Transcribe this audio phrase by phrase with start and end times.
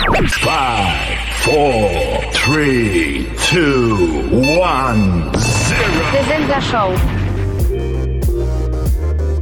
[0.00, 5.92] Five, four, three, two, one, zero.
[6.10, 7.19] The Zenga Show.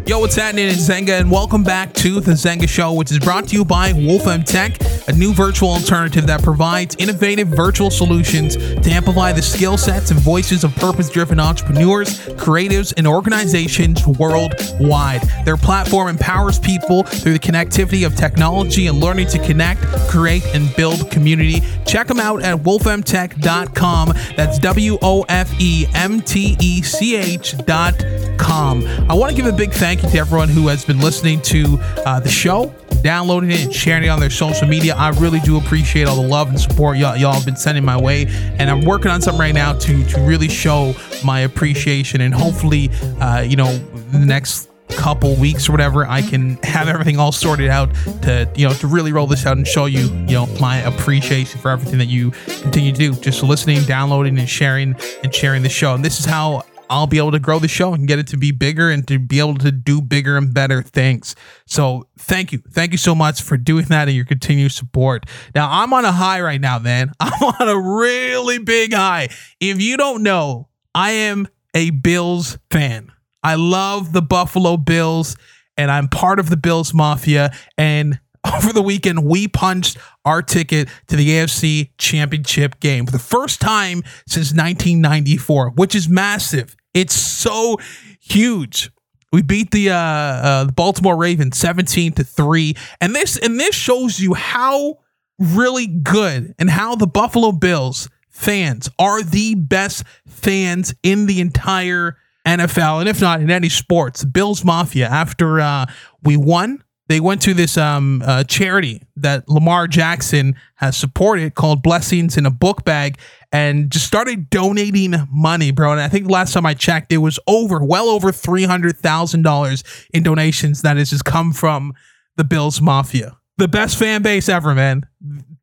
[0.09, 0.67] Yo, what's happening?
[0.67, 3.93] It's Zenga, and welcome back to the Zenga Show, which is brought to you by
[3.93, 10.11] Wofemtech, a new virtual alternative that provides innovative virtual solutions to amplify the skill sets
[10.11, 15.21] and voices of purpose driven entrepreneurs, creatives, and organizations worldwide.
[15.45, 20.75] Their platform empowers people through the connectivity of technology and learning to connect, create, and
[20.75, 21.61] build community.
[21.85, 24.15] Check them out at wofemtech.com.
[24.39, 28.29] That's W O F E M T E C H W O F M T
[28.29, 31.41] C I want to give a big thank you to everyone who has been listening
[31.43, 34.95] to uh, the show, downloading it, and sharing it on their social media.
[34.95, 38.01] I really do appreciate all the love and support y'all, y'all have been sending my
[38.01, 38.27] way.
[38.59, 42.21] And I'm working on something right now to, to really show my appreciation.
[42.21, 43.77] And hopefully, uh, you know,
[44.13, 48.67] the next couple weeks or whatever i can have everything all sorted out to you
[48.67, 51.99] know to really roll this out and show you you know my appreciation for everything
[51.99, 52.31] that you
[52.63, 56.25] continue to do just listening downloading and sharing and sharing the show and this is
[56.25, 59.07] how I'll be able to grow the show and get it to be bigger and
[59.09, 61.35] to be able to do bigger and better things.
[61.67, 62.63] So thank you.
[62.73, 65.27] Thank you so much for doing that and your continued support.
[65.55, 67.13] Now I'm on a high right now, man.
[67.21, 69.29] I'm on a really big high.
[69.61, 73.13] If you don't know, I am a Bills fan.
[73.43, 75.37] I love the Buffalo Bills
[75.77, 77.53] and I'm part of the Bills Mafia.
[77.77, 78.19] And
[78.55, 83.61] over the weekend, we punched our ticket to the AFC Championship game for the first
[83.61, 86.77] time since 1994, which is massive.
[86.95, 87.79] It's so
[88.21, 88.91] huge.
[89.33, 92.75] We beat the uh, uh, Baltimore Ravens 17 to 3.
[93.01, 94.99] And this and this shows you how
[95.39, 102.17] really good and how the Buffalo Bills fans are the best fans in the entire
[102.47, 104.25] NFL and if not in any sports.
[104.25, 105.87] Bills Mafia after uh,
[106.23, 111.83] we won they went to this um, uh, charity that Lamar Jackson has supported called
[111.83, 113.19] Blessings in a Book Bag
[113.53, 115.93] and just started donating money, bro.
[115.93, 120.83] And I think last time I checked, it was over, well over $300,000 in donations
[120.83, 121.95] that has just come from
[122.37, 123.37] the Bills Mafia.
[123.57, 125.03] The best fan base ever, man.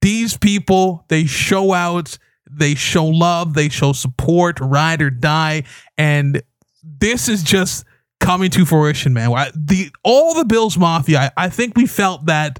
[0.02, 2.18] These people, they show out,
[2.50, 5.64] they show love, they show support, ride or die.
[5.98, 6.42] And
[6.84, 7.86] this is just
[8.20, 9.30] coming to fruition, man.
[9.56, 12.60] The all the Bills Mafia, I, I think we felt that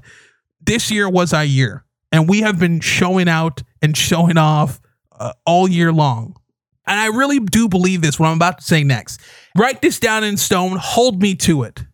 [0.60, 4.80] this year was our year, and we have been showing out and showing off
[5.18, 6.36] uh, all year long.
[6.86, 8.18] And I really do believe this.
[8.18, 9.20] What I'm about to say next.
[9.56, 10.76] Write this down in stone.
[10.80, 11.84] Hold me to it.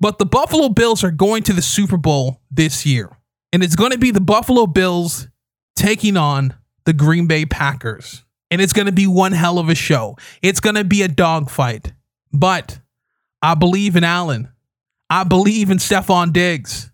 [0.00, 3.16] But the Buffalo Bills are going to the Super Bowl this year,
[3.52, 5.28] and it's going to be the Buffalo Bills
[5.76, 6.54] taking on
[6.84, 8.24] the Green Bay Packers.
[8.50, 10.16] And it's going to be one hell of a show.
[10.42, 11.92] It's going to be a dogfight.
[12.32, 12.80] But
[13.42, 14.48] I believe in Allen.
[15.08, 16.89] I believe in Stefon Diggs.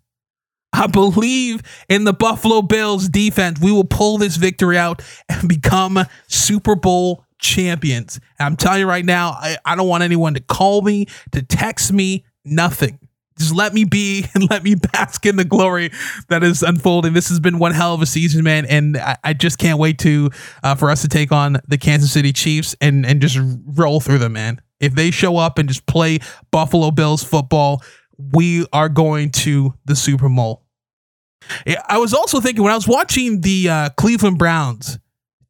[0.76, 3.59] I believe in the Buffalo Bills defense.
[3.60, 8.20] We will pull this victory out and become Super Bowl champions.
[8.38, 11.42] And I'm telling you right now, I, I don't want anyone to call me, to
[11.42, 12.98] text me, nothing.
[13.38, 15.91] Just let me be and let me bask in the glory
[16.28, 17.15] that is unfolding.
[17.15, 19.98] This has been one hell of a season, man, and I, I just can't wait
[20.00, 20.31] to
[20.62, 24.19] uh, for us to take on the Kansas City Chiefs and and just roll through
[24.19, 24.60] them, man.
[24.81, 26.19] If they show up and just play
[26.50, 27.82] Buffalo Bills football,
[28.19, 30.66] we are going to the Super Bowl.
[31.88, 34.98] I was also thinking when I was watching the uh, Cleveland Browns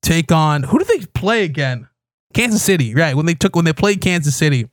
[0.02, 1.88] take on who did they play again?
[2.34, 3.16] Kansas City, right?
[3.16, 4.68] When they took when they played Kansas City.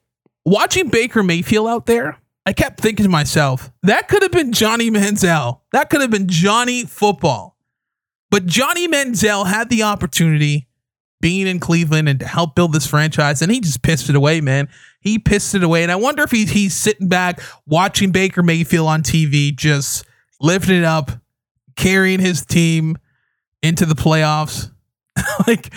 [0.46, 4.92] Watching Baker Mayfield out there, I kept thinking to myself, that could have been Johnny
[4.92, 5.62] Manziel.
[5.72, 7.56] That could have been Johnny football.
[8.30, 10.68] But Johnny Manziel had the opportunity
[11.22, 14.42] being in Cleveland and to help build this franchise, and he just pissed it away,
[14.42, 14.68] man.
[15.00, 18.90] He pissed it away, and I wonder if he, he's sitting back watching Baker Mayfield
[18.90, 20.04] on TV, just
[20.44, 21.10] lifting it up,
[21.76, 22.98] carrying his team
[23.64, 24.70] into the playoffs.
[25.48, 25.72] like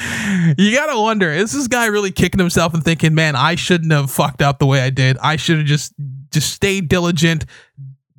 [0.59, 4.11] you gotta wonder, is this guy really kicking himself and thinking, man, I shouldn't have
[4.11, 5.17] fucked up the way I did.
[5.19, 5.95] I should have just
[6.31, 7.47] just stayed diligent,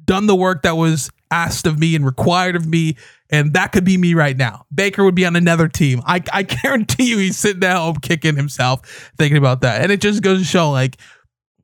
[0.05, 2.95] done the work that was asked of me and required of me,
[3.29, 4.65] and that could be me right now.
[4.73, 6.01] Baker would be on another team.
[6.05, 9.81] I, I guarantee you he's sitting at home kicking himself thinking about that.
[9.81, 10.97] And it just goes to show like,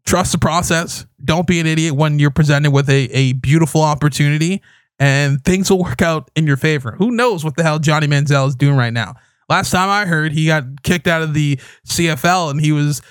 [0.05, 1.05] trust the process.
[1.23, 4.61] Don't be an idiot when you're presented with a, a beautiful opportunity
[4.99, 6.91] and things will work out in your favor.
[6.97, 9.15] Who knows what the hell Johnny Manziel is doing right now?
[9.49, 13.01] Last time I heard, he got kicked out of the CFL and he was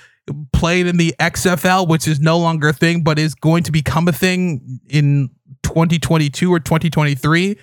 [0.52, 4.08] played in the XFL, which is no longer a thing, but is going to become
[4.08, 5.30] a thing in
[5.62, 7.58] 2022 or 2023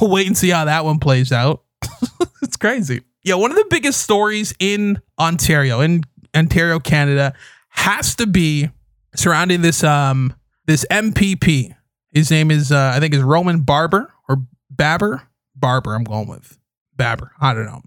[0.00, 1.62] we'll wait and see how that one plays out.
[2.42, 3.02] it's crazy.
[3.24, 6.02] Yeah, one of the biggest stories in Ontario, in
[6.34, 7.34] Ontario, Canada,
[7.72, 8.70] has to be
[9.14, 10.34] surrounding this um
[10.66, 11.74] this MPP.
[12.10, 15.22] His name is uh, I think is Roman Barber or Babber
[15.56, 15.94] Barber.
[15.94, 16.58] I'm going with
[16.96, 17.30] Babber.
[17.40, 17.82] I don't know.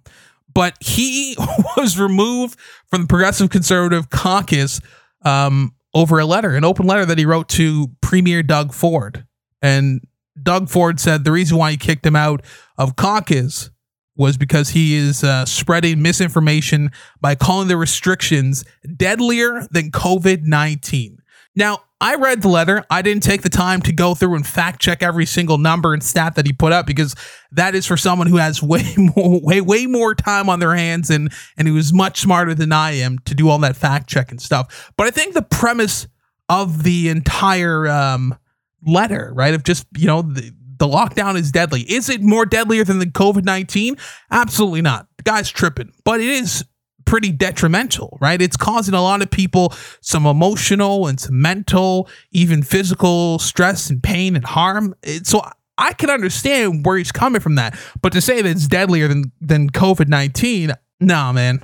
[0.54, 1.36] But he
[1.78, 4.82] was removed from the Progressive Conservative Caucus
[5.24, 9.26] um, over a letter, an open letter that he wrote to Premier Doug Ford.
[9.62, 10.02] And
[10.42, 12.44] Doug Ford said the reason why he kicked him out
[12.78, 13.70] of caucus
[14.16, 16.92] was because he is uh, spreading misinformation
[17.22, 18.64] by calling the restrictions
[18.96, 21.20] deadlier than COVID 19.
[21.56, 22.84] Now, I read the letter.
[22.90, 26.04] I didn't take the time to go through and fact check every single number and
[26.04, 27.16] stat that he put up because
[27.52, 31.10] that is for someone who has way more, way, way more time on their hands
[31.10, 34.32] and and who is much smarter than I am to do all that fact check
[34.32, 34.92] and stuff.
[34.98, 36.08] But I think the premise
[36.50, 38.38] of the entire um,
[38.86, 41.82] letter, right, of just you know the, the lockdown is deadly.
[41.82, 43.98] Is it more deadlier than the COVID nineteen?
[44.32, 45.08] Absolutely not.
[45.18, 46.66] The guy's tripping, but it is
[47.06, 48.42] pretty detrimental, right?
[48.42, 54.02] It's causing a lot of people some emotional and some mental, even physical stress and
[54.02, 54.96] pain and harm.
[55.04, 57.78] It, so I can understand where he's coming from that.
[58.02, 61.64] But to say that it's deadlier than, than COVID 19, nah, man,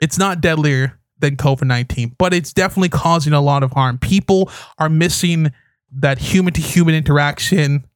[0.00, 3.98] it's not deadlier than COVID 19, but it's definitely causing a lot of harm.
[3.98, 5.52] People are missing
[5.92, 7.86] that human to human interaction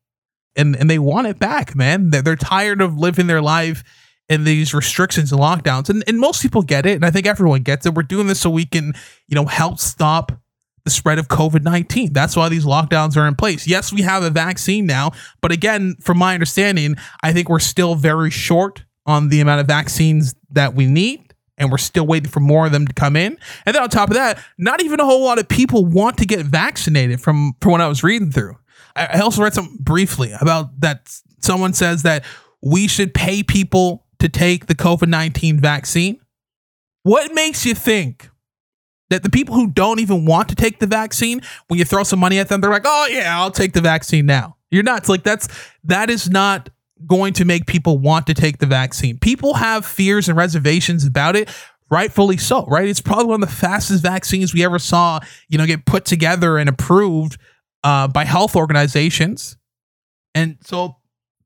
[0.56, 2.10] and, and they want it back, man.
[2.10, 3.84] They're, they're tired of living their life
[4.28, 5.90] in these restrictions and lockdowns.
[5.90, 6.94] And, and most people get it.
[6.94, 7.94] And I think everyone gets it.
[7.94, 8.94] We're doing this so we can,
[9.26, 10.32] you know, help stop
[10.84, 12.12] the spread of COVID 19.
[12.12, 13.66] That's why these lockdowns are in place.
[13.66, 15.10] Yes, we have a vaccine now.
[15.40, 19.66] But again, from my understanding, I think we're still very short on the amount of
[19.66, 21.34] vaccines that we need.
[21.58, 23.36] And we're still waiting for more of them to come in.
[23.66, 26.24] And then on top of that, not even a whole lot of people want to
[26.24, 28.56] get vaccinated from, from what I was reading through.
[28.96, 32.24] I also read something briefly about that someone says that
[32.62, 36.20] we should pay people to take the COVID 19 vaccine.
[37.02, 38.30] What makes you think
[39.08, 42.18] that the people who don't even want to take the vaccine, when you throw some
[42.18, 44.56] money at them, they're like, oh, yeah, I'll take the vaccine now?
[44.70, 45.08] You're nuts.
[45.08, 45.48] Like, that's
[45.84, 46.68] that is not
[47.06, 49.18] going to make people want to take the vaccine.
[49.18, 51.48] People have fears and reservations about it
[51.90, 52.88] rightfully so, right?
[52.88, 56.56] It's probably one of the fastest vaccines we ever saw, you know, get put together
[56.56, 57.36] and approved
[57.84, 59.56] uh, by health organizations.
[60.34, 60.96] And so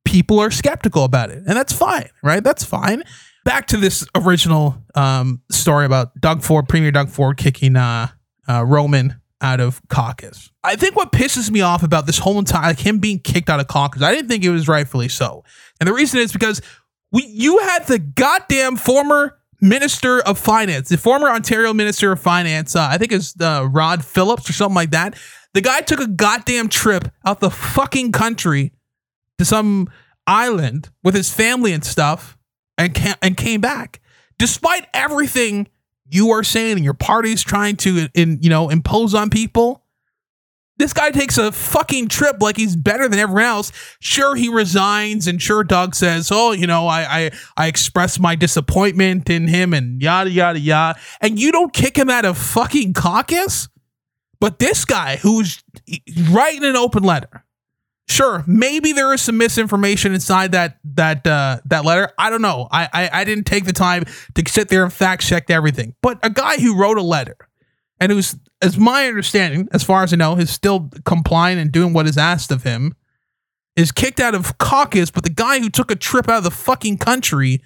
[0.04, 2.42] people are skeptical about it, and that's fine, right?
[2.42, 3.02] That's fine.
[3.44, 8.08] Back to this original um, story about Doug Ford, Premier Doug Ford, kicking uh,
[8.48, 10.50] uh, Roman out of caucus.
[10.62, 13.60] I think what pisses me off about this whole entire, like him being kicked out
[13.60, 15.44] of caucus, I didn't think it was rightfully so,
[15.80, 16.62] and the reason is because
[17.12, 22.76] we, you had the goddamn former Minister of Finance, the former Ontario Minister of Finance,
[22.76, 25.14] uh, I think it's uh, Rod Phillips or something like that.
[25.54, 28.72] The guy took a goddamn trip out the fucking country
[29.38, 29.88] to some
[30.26, 32.36] island with his family and stuff
[32.76, 34.00] and ca- and came back
[34.38, 35.68] despite everything
[36.08, 39.84] you are saying and your party's trying to in you know impose on people
[40.76, 43.70] this guy takes a fucking trip like he's better than everyone else.
[44.00, 48.34] Sure, he resigns, and sure, Doug says, "Oh, you know, I I I express my
[48.34, 50.98] disappointment in him," and yada yada yada.
[51.20, 53.68] And you don't kick him out of fucking caucus.
[54.44, 55.64] But this guy, who's
[56.28, 57.46] writing an open letter,
[58.06, 62.10] Sure, maybe there is some misinformation inside that that uh, that letter.
[62.18, 62.68] I don't know.
[62.70, 64.04] I, I I didn't take the time
[64.34, 65.94] to sit there and fact check everything.
[66.02, 67.38] But a guy who wrote a letter
[67.98, 71.94] and who's, as my understanding, as far as I know, is still complying and doing
[71.94, 72.94] what is asked of him,
[73.76, 75.10] is kicked out of caucus.
[75.10, 77.62] But the guy who took a trip out of the fucking country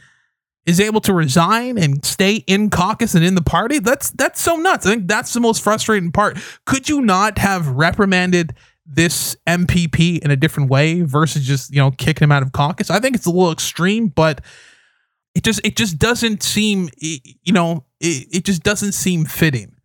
[0.69, 3.79] is able to resign and stay in caucus and in the party.
[3.79, 4.85] That's that's so nuts.
[4.85, 6.37] I think that's the most frustrating part.
[6.67, 8.55] Could you not have reprimanded?
[8.91, 12.89] this MPP in a different way versus just you know kicking him out of caucus.
[12.89, 14.41] I think it's a little extreme, but
[15.35, 19.77] it just it just doesn't seem you know it, it just doesn't seem fitting.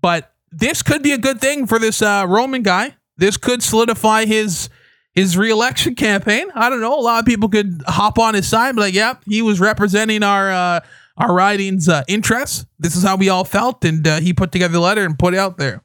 [0.00, 2.96] But this could be a good thing for this uh, Roman guy.
[3.16, 4.68] This could solidify his
[5.14, 6.48] his reelection campaign.
[6.54, 6.98] I don't know.
[6.98, 10.22] A lot of people could hop on his side, but like, yep, he was representing
[10.22, 10.80] our uh,
[11.16, 12.66] our riding's uh, interests.
[12.78, 15.34] This is how we all felt, and uh, he put together the letter and put
[15.34, 15.82] it out there.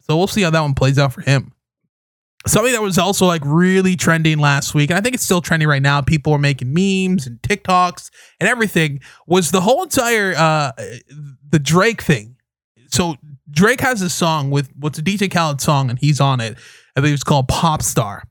[0.00, 1.52] So we'll see how that one plays out for him
[2.46, 5.68] something that was also like really trending last week, and I think it's still trending
[5.68, 6.00] right now.
[6.00, 8.10] People are making memes and TikToks
[8.40, 9.00] and everything.
[9.26, 10.72] Was the whole entire uh
[11.48, 12.36] the Drake thing?
[12.88, 13.16] So
[13.50, 16.56] Drake has a song with what's a DJ Khaled song, and he's on it.
[16.96, 18.24] I think it's called Pop Star.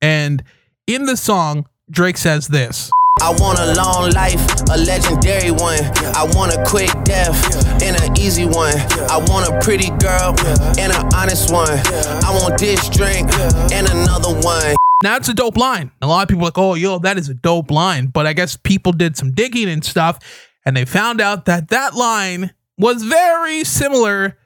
[0.00, 0.42] And
[0.86, 2.90] in the song, Drake says this.
[3.20, 4.40] I want a long life,
[4.70, 5.80] a legendary one.
[6.14, 8.74] I want a quick death and an easy one.
[9.10, 10.36] I want a pretty girl
[10.78, 11.68] and an honest one.
[11.68, 13.32] I want this drink
[13.72, 14.76] and another one.
[15.02, 15.90] Now it's a dope line.
[16.00, 18.06] A lot of people are like, oh, yo, that is a dope line.
[18.06, 20.18] But I guess people did some digging and stuff,
[20.64, 24.38] and they found out that that line was very similar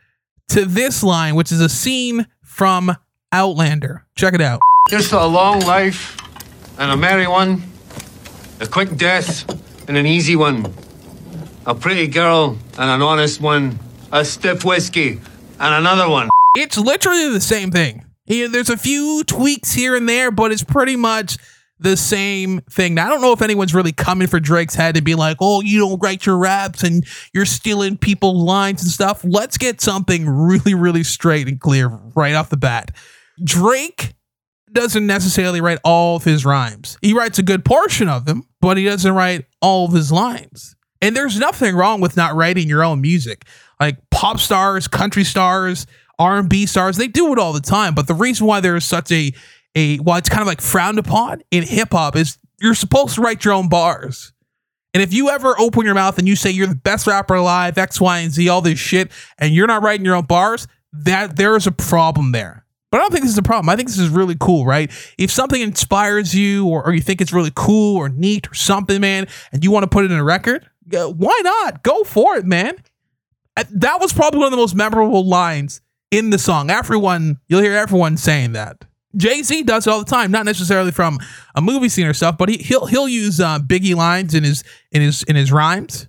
[0.48, 2.96] to this line, which is a scene from
[3.32, 4.06] Outlander.
[4.14, 4.60] Check it out.
[4.90, 6.16] Just a long life
[6.78, 7.62] and a merry one
[8.60, 9.48] A quick death
[9.88, 10.72] and an easy one.
[11.66, 13.78] A pretty girl and an honest one.
[14.10, 15.20] A stiff whiskey
[15.58, 16.28] and another one.
[16.56, 18.04] It's literally the same thing.
[18.26, 21.38] There's a few tweaks here and there, but it's pretty much
[21.78, 22.94] the same thing.
[22.94, 25.62] Now, I don't know if anyone's really coming for Drake's head to be like, oh,
[25.62, 29.24] you don't write your raps and you're stealing people's lines and stuff.
[29.24, 32.94] Let's get something really, really straight and clear right off the bat.
[33.42, 34.14] Drake
[34.72, 36.98] doesn't necessarily write all of his rhymes.
[37.02, 40.76] He writes a good portion of them, but he doesn't write all of his lines.
[41.00, 43.44] And there's nothing wrong with not writing your own music.
[43.80, 45.86] Like pop stars, country stars,
[46.18, 47.94] R&B stars, they do it all the time.
[47.94, 49.32] But the reason why there is such a
[49.74, 53.22] a why it's kind of like frowned upon in hip hop is you're supposed to
[53.22, 54.32] write your own bars.
[54.94, 57.78] And if you ever open your mouth and you say you're the best rapper alive,
[57.78, 61.36] X, Y, and Z, all this shit, and you're not writing your own bars, that
[61.36, 62.61] there is a problem there.
[62.92, 63.70] But I don't think this is a problem.
[63.70, 64.90] I think this is really cool, right?
[65.16, 69.00] If something inspires you or, or you think it's really cool or neat or something,
[69.00, 71.82] man, and you want to put it in a record, why not?
[71.82, 72.76] Go for it, man.
[73.70, 75.80] That was probably one of the most memorable lines
[76.10, 76.68] in the song.
[76.68, 78.84] Everyone, you'll hear everyone saying that.
[79.16, 81.18] Jay Z does it all the time, not necessarily from
[81.54, 84.64] a movie scene or stuff, but he, he'll he'll use uh, Biggie lines in his
[84.90, 86.08] in his in his rhymes,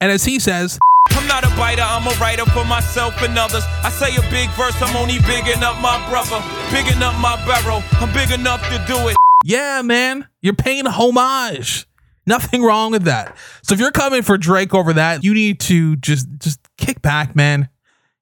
[0.00, 0.78] and as he says.
[1.10, 3.64] I'm not a biter, I'm a writer for myself and others.
[3.82, 7.82] I say a big verse, I'm only bigging up my brother, bigging up my barrel.
[8.00, 9.16] I'm big enough to do it.
[9.44, 11.86] Yeah, man, you're paying homage.
[12.26, 13.36] Nothing wrong with that.
[13.62, 17.34] So if you're coming for Drake over that, you need to just just kick back,
[17.34, 17.68] man.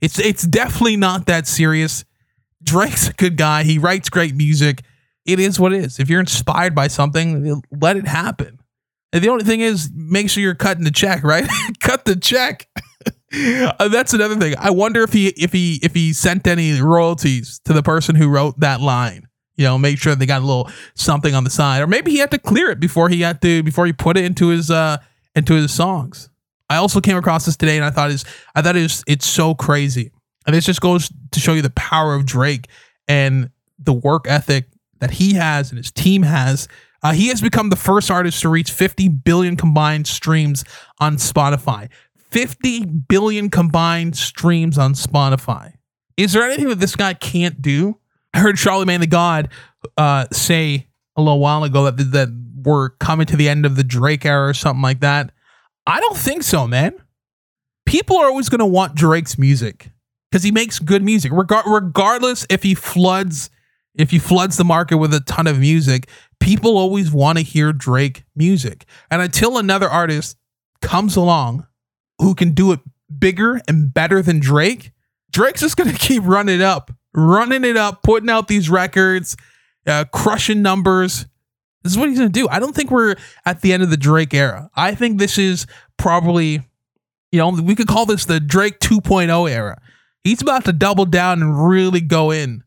[0.00, 2.04] It's it's definitely not that serious.
[2.62, 3.64] Drake's a good guy.
[3.64, 4.82] He writes great music.
[5.26, 5.98] It is what it is.
[5.98, 8.59] If you're inspired by something, let it happen.
[9.12, 11.48] And the only thing is, make sure you're cutting the check, right?
[11.80, 12.68] Cut the check.
[13.32, 14.54] uh, that's another thing.
[14.58, 18.28] I wonder if he if he if he sent any royalties to the person who
[18.28, 19.26] wrote that line.
[19.56, 22.18] You know, make sure they got a little something on the side, or maybe he
[22.18, 24.98] had to clear it before he had to before he put it into his uh
[25.34, 26.30] into his songs.
[26.68, 28.24] I also came across this today, and I thought is
[28.54, 30.12] I thought it was it's so crazy,
[30.46, 32.68] and this just goes to show you the power of Drake
[33.06, 34.66] and the work ethic
[35.00, 36.68] that he has and his team has
[37.02, 40.64] uh, he has become the first artist to reach 50 billion combined streams
[40.98, 41.88] on Spotify.
[42.30, 45.74] 50 billion combined streams on Spotify.
[46.16, 47.98] Is there anything that this guy can't do?
[48.34, 49.48] I heard Charlemagne the God
[49.96, 52.28] uh, say a little while ago that that
[52.62, 55.32] we're coming to the end of the Drake era or something like that.
[55.86, 56.94] I don't think so, man.
[57.86, 59.90] People are always going to want Drake's music
[60.30, 63.50] because he makes good music, Regar- regardless if he floods
[63.96, 66.08] if he floods the market with a ton of music
[66.40, 68.86] people always want to hear Drake music.
[69.10, 70.36] And until another artist
[70.80, 71.66] comes along
[72.18, 72.80] who can do it
[73.18, 74.92] bigger and better than Drake,
[75.30, 79.36] Drake's just going to keep running it up, running it up, putting out these records,
[79.86, 81.26] uh, crushing numbers.
[81.82, 82.48] This is what he's going to do.
[82.48, 83.16] I don't think we're
[83.46, 84.70] at the end of the Drake era.
[84.74, 85.66] I think this is
[85.96, 86.62] probably,
[87.32, 89.80] you know, we could call this the Drake 2.0 era.
[90.24, 92.62] He's about to double down and really go in.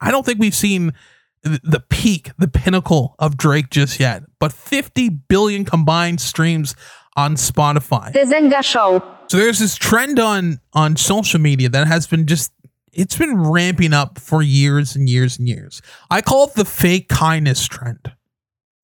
[0.00, 0.92] I don't think we've seen
[1.42, 6.74] the peak, the pinnacle of Drake just yet, but 50 billion combined streams
[7.16, 8.12] on Spotify.
[8.12, 9.02] The Zenga Show.
[9.28, 12.52] So there's this trend on on social media that has been just
[12.92, 15.80] it's been ramping up for years and years and years.
[16.10, 18.12] I call it the fake kindness trend.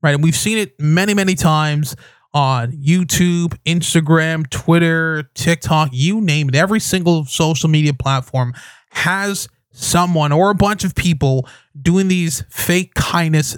[0.02, 0.14] Right?
[0.14, 1.96] And we've seen it many, many times
[2.32, 6.54] on YouTube, Instagram, Twitter, TikTok, you name it.
[6.54, 8.52] Every single social media platform
[8.90, 11.48] has someone or a bunch of people
[11.82, 13.56] doing these fake kindness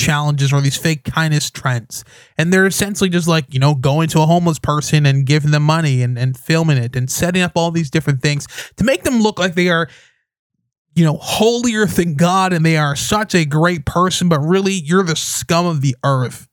[0.00, 2.04] challenges or these fake kindness trends.
[2.38, 5.62] And they're essentially just like, you know, going to a homeless person and giving them
[5.62, 8.46] money and, and filming it and setting up all these different things
[8.76, 9.88] to make them look like they are,
[10.94, 15.04] you know, holier than God and they are such a great person, but really you're
[15.04, 16.48] the scum of the earth.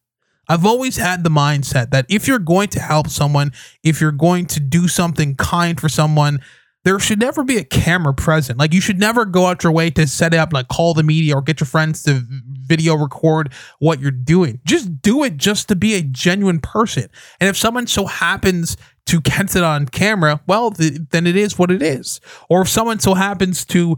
[0.50, 3.51] I've always had the mindset that if you're going to help someone,
[3.83, 6.39] if you're going to do something kind for someone,
[6.88, 8.58] there should never be a camera present.
[8.58, 11.36] Like you should never go out your way to set up, like call the media
[11.36, 12.24] or get your friends to
[12.62, 14.62] video record what you're doing.
[14.65, 17.10] Just do it just to be a genuine person.
[17.41, 18.77] And if someone so happens
[19.08, 22.22] to catch it on camera, well, th- then it is what it is.
[22.50, 23.98] Or if someone so happens to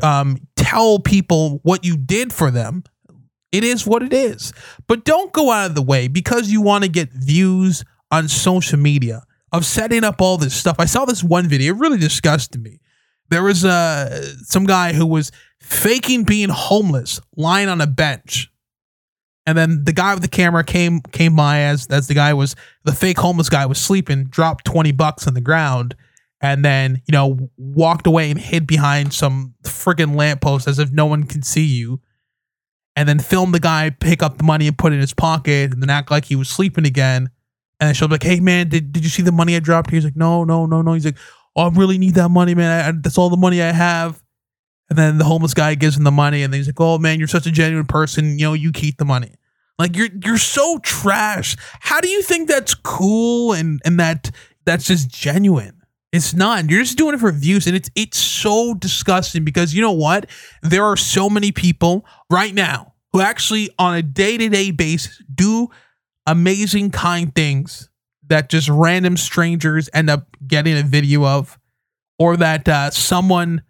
[0.00, 2.84] um, tell people what you did for them,
[3.50, 4.52] it is what it is.
[4.86, 8.78] But don't go out of the way because you want to get views on social
[8.78, 10.76] media of setting up all this stuff.
[10.78, 12.80] I saw this one video, it really disgusted me.
[13.30, 15.30] There was uh, some guy who was
[15.60, 18.50] faking being homeless, lying on a bench.
[19.46, 22.56] And then the guy with the camera came came by as as the guy was
[22.84, 25.94] the fake homeless guy was sleeping, dropped 20 bucks on the ground,
[26.40, 31.06] and then, you know, walked away and hid behind some friggin' lamppost as if no
[31.06, 32.00] one can see you.
[32.96, 35.72] and then film the guy pick up the money and put it in his pocket
[35.72, 37.28] and then act like he was sleeping again.
[37.88, 40.04] And she'll be like, "Hey man, did, did you see the money I dropped?" He's
[40.04, 41.18] like, "No, no, no, no." He's like,
[41.56, 42.84] "Oh, I really need that money, man.
[42.84, 44.22] I, I, that's all the money I have."
[44.90, 47.18] And then the homeless guy gives him the money, and then he's like, "Oh man,
[47.18, 48.38] you're such a genuine person.
[48.38, 49.34] You know, you keep the money."
[49.78, 51.56] Like you're you're so trash.
[51.80, 54.30] How do you think that's cool and and that
[54.64, 55.82] that's just genuine?
[56.12, 56.70] It's not.
[56.70, 60.30] You're just doing it for views, and it's it's so disgusting because you know what?
[60.62, 65.20] There are so many people right now who actually, on a day to day basis,
[65.34, 65.70] do
[66.26, 67.90] amazing, kind things
[68.28, 71.58] that just random strangers end up getting a video of,
[72.18, 73.62] or that uh, someone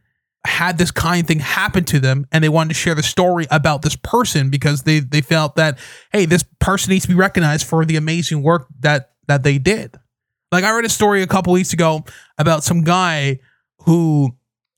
[0.46, 3.82] had this kind thing happen to them and they wanted to share the story about
[3.82, 5.78] this person because they they felt that
[6.12, 9.98] hey this person needs to be recognized for the amazing work that that they did.
[10.52, 12.04] Like i read a story a couple weeks ago
[12.36, 13.40] about some guy
[13.80, 14.36] who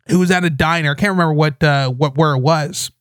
[0.09, 0.93] who was at a diner.
[0.93, 2.93] I can't remember what uh what where it was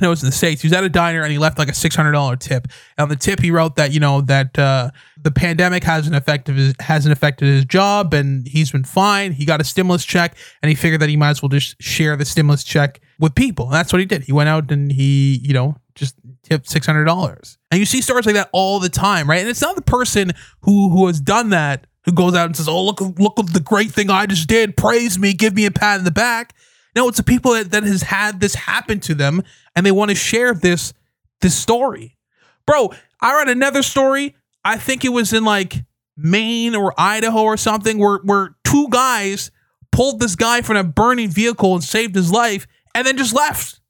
[0.00, 0.62] I know it's in the States.
[0.62, 2.68] He was at a diner and he left like a $600 tip.
[2.96, 4.90] And on the tip, he wrote that, you know, that uh,
[5.20, 9.32] the pandemic hasn't affected his, hasn't affected his job and he's been fine.
[9.32, 12.16] He got a stimulus check and he figured that he might as well just share
[12.16, 13.66] the stimulus check with people.
[13.66, 14.22] And that's what he did.
[14.22, 17.56] He went out and he, you know, just tipped $600.
[17.70, 19.40] And you see stories like that all the time, right?
[19.40, 22.68] And it's not the person who who has done that who goes out and says,
[22.68, 24.76] "Oh, look look at the great thing I just did.
[24.76, 26.54] Praise me, give me a pat in the back."
[26.94, 29.42] No, it's the people that, that has had this happen to them
[29.74, 30.92] and they want to share this
[31.40, 32.16] this story.
[32.66, 34.36] Bro, I read another story.
[34.64, 35.84] I think it was in like
[36.16, 39.50] Maine or Idaho or something where where two guys
[39.92, 43.80] pulled this guy from a burning vehicle and saved his life and then just left.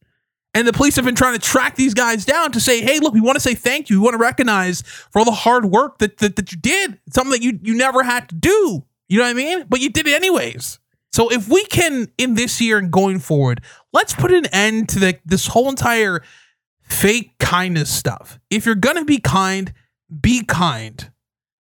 [0.53, 3.15] And the police have been trying to track these guys down to say, hey, look,
[3.15, 4.01] we want to say thank you.
[4.01, 6.99] We want to recognize for all the hard work that, that, that you did.
[7.13, 8.85] Something that you, you never had to do.
[9.09, 9.67] You know what I mean?
[9.69, 10.81] But you did it anyways.
[11.13, 13.63] So if we can, in this year and going forward,
[13.93, 16.23] let's put an end to the, this whole entire
[16.83, 18.39] fake kindness stuff.
[18.49, 19.73] If you're to be kind,
[20.21, 21.11] be kind.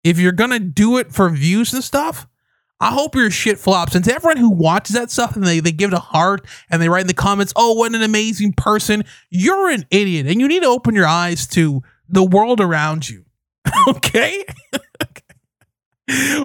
[0.03, 2.29] If you're to do it for views and stuff,
[2.79, 3.95] I hope your shit flops.
[3.95, 6.83] And to everyone who watches that stuff and they, they give it a heart and
[6.83, 10.27] they write in the comments, oh, what an amazing person, you're an idiot.
[10.27, 13.25] And you need to open your eyes to the world around you.
[13.89, 14.45] okay?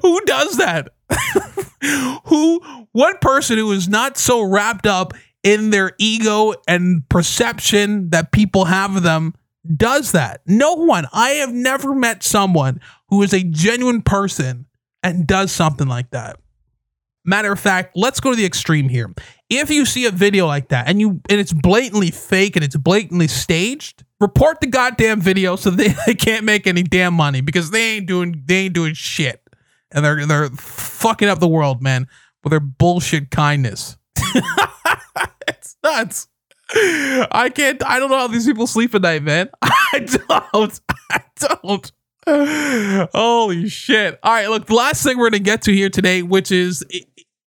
[0.02, 0.90] who does that?
[2.26, 5.13] who, one person who is not so wrapped up
[5.44, 9.34] in their ego and perception that people have of them
[9.76, 10.41] does that.
[10.46, 11.08] No one.
[11.13, 14.65] I have never met someone who is a genuine person
[15.04, 16.38] and does something like that.
[17.24, 19.13] Matter of fact, let's go to the extreme here.
[19.50, 22.76] If you see a video like that and you and it's blatantly fake and it's
[22.76, 27.70] blatantly staged, report the goddamn video so they, they can't make any damn money because
[27.70, 29.41] they ain't doing they ain't doing shit.
[29.92, 32.08] And they're they're fucking up the world, man,
[32.44, 33.98] with their bullshit kindness.
[35.48, 36.28] it's nuts.
[36.74, 39.50] I can't I don't know how these people sleep at night, man.
[39.62, 40.82] I don't.
[41.12, 41.92] I don't.
[43.14, 44.20] Holy shit.
[44.24, 46.86] All right, look, the last thing we're to get to here today, which is,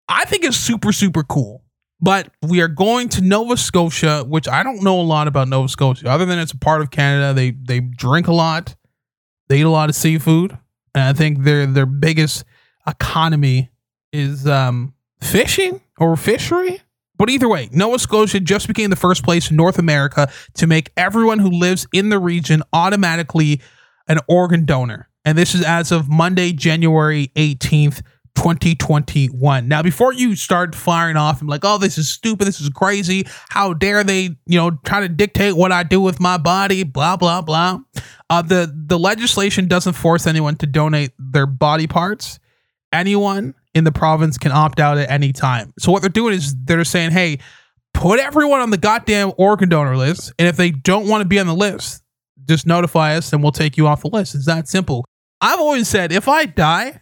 [0.08, 1.64] I think is super, super cool.
[2.00, 5.68] But we are going to Nova Scotia, which I don't know a lot about Nova
[5.68, 7.34] Scotia, other than it's a part of Canada.
[7.34, 8.76] They they drink a lot,
[9.48, 10.56] they eat a lot of seafood,
[10.98, 12.44] and I think their their biggest
[12.86, 13.70] economy
[14.12, 16.82] is um, fishing or fishery.
[17.16, 20.92] But either way, Nova Scotia just became the first place in North America to make
[20.96, 23.60] everyone who lives in the region automatically
[24.06, 25.08] an organ donor.
[25.24, 28.02] And this is as of Monday, January 18th,
[28.38, 29.66] 2021.
[29.66, 33.26] Now, before you start firing off and like, oh, this is stupid, this is crazy,
[33.48, 37.16] how dare they, you know, try to dictate what I do with my body, blah,
[37.16, 37.80] blah, blah.
[38.30, 42.38] Uh, the, the legislation doesn't force anyone to donate their body parts.
[42.92, 45.74] Anyone in the province can opt out at any time.
[45.80, 47.38] So what they're doing is they're saying, hey,
[47.92, 50.32] put everyone on the goddamn organ donor list.
[50.38, 52.04] And if they don't want to be on the list,
[52.44, 54.36] just notify us and we'll take you off the list.
[54.36, 55.04] It's that simple.
[55.40, 57.00] I've always said if I die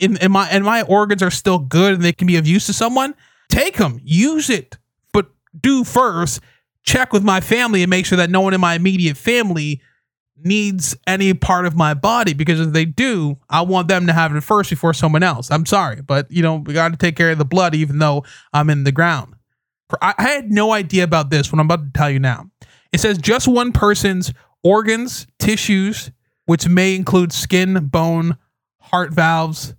[0.00, 2.66] and, and my and my organs are still good and they can be of use
[2.66, 3.14] to someone,
[3.48, 4.78] take them, use it.
[5.12, 6.40] But do first
[6.82, 9.80] check with my family and make sure that no one in my immediate family
[10.42, 14.34] needs any part of my body because if they do, I want them to have
[14.34, 15.50] it first before someone else.
[15.50, 18.24] I'm sorry, but you know, we got to take care of the blood even though
[18.52, 19.34] I'm in the ground.
[20.00, 22.48] I had no idea about this what I'm about to tell you now.
[22.92, 24.32] It says just one person's
[24.62, 26.10] organs, tissues,
[26.46, 28.36] which may include skin, bone,
[28.78, 29.74] heart valves,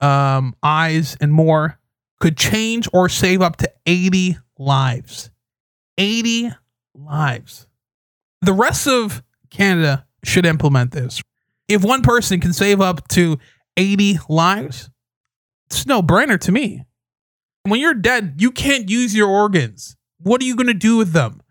[0.00, 1.78] um, eyes, and more,
[2.20, 5.30] could change or save up to 80 lives.
[5.98, 6.50] 80
[6.94, 7.66] lives.
[8.42, 11.22] The rest of Canada should implement this.
[11.68, 13.38] If one person can save up to
[13.76, 14.90] 80 lives,
[15.70, 16.84] it's no brainer to me.
[17.64, 19.96] When you're dead, you can't use your organs.
[20.18, 21.42] What are you going to do with them?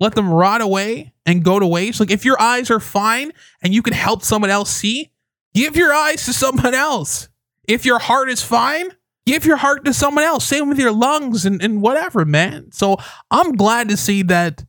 [0.00, 2.00] let them rot away and go to waste.
[2.00, 5.10] Like if your eyes are fine and you can help someone else see,
[5.54, 7.28] give your eyes to someone else.
[7.66, 8.90] If your heart is fine,
[9.26, 10.44] give your heart to someone else.
[10.44, 12.72] Same with your lungs and, and whatever, man.
[12.72, 12.96] So
[13.30, 14.64] I'm glad to see that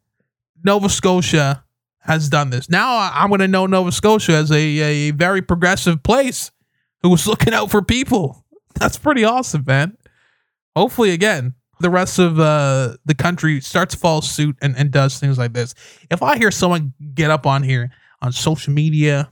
[0.63, 1.63] Nova Scotia
[1.99, 2.69] has done this.
[2.69, 6.51] Now I'm going to know Nova Scotia as a, a very progressive place
[7.01, 8.45] who was looking out for people.
[8.75, 9.97] That's pretty awesome, man.
[10.75, 15.19] Hopefully, again, the rest of uh, the country starts to follow suit and, and does
[15.19, 15.73] things like this.
[16.09, 19.31] If I hear someone get up on here on social media,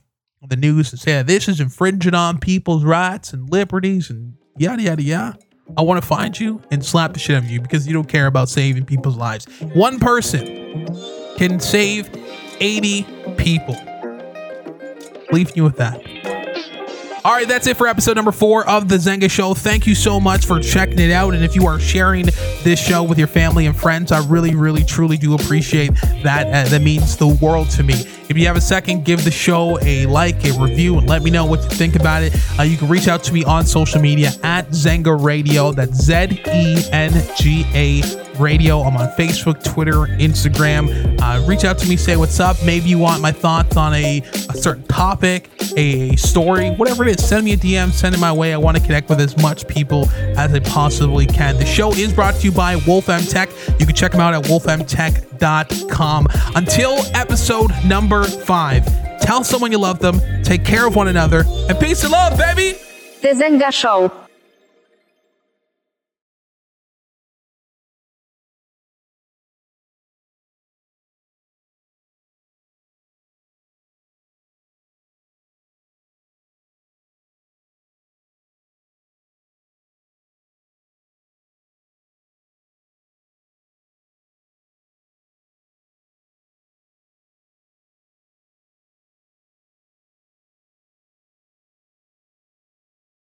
[0.49, 5.03] the news, and say this is infringing on people's rights and liberties and yada yada
[5.03, 5.37] yada,
[5.77, 8.07] I want to find you and slap the shit out of you because you don't
[8.07, 9.45] care about saving people's lives.
[9.73, 10.87] One person
[11.37, 12.09] can save
[12.59, 13.03] 80
[13.37, 13.75] people.
[15.31, 16.34] Leaving you with that.
[17.25, 19.55] All right, that's it for episode number four of The Zenga Show.
[19.55, 21.33] Thank you so much for checking it out.
[21.33, 22.27] And if you are sharing
[22.61, 25.89] this show with your family and friends, I really, really, truly do appreciate
[26.21, 26.45] that.
[26.45, 27.95] Uh, that means the world to me.
[28.29, 31.31] If you have a second, give the show a like, a review, and let me
[31.31, 32.35] know what you think about it.
[32.59, 35.71] Uh, you can reach out to me on social media at Zenga Radio.
[35.71, 38.03] That's Z E N G A
[38.39, 38.81] Radio.
[38.81, 41.19] I'm on Facebook, Twitter, Instagram.
[41.21, 42.57] Uh, reach out to me, say what's up.
[42.65, 47.27] Maybe you want my thoughts on a, a certain topic, a story, whatever it is.
[47.27, 48.53] Send me a DM, send it my way.
[48.53, 51.57] I want to connect with as much people as I possibly can.
[51.57, 53.79] The show is brought to you by Wofemtech.
[53.79, 56.27] You can check them out at wofemtech.com.
[56.55, 58.85] Until episode number five,
[59.21, 62.77] tell someone you love them, take care of one another, and peace and love, baby.
[63.21, 64.24] The Zenga Show.